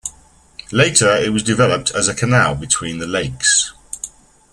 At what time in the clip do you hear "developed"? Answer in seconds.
1.43-1.91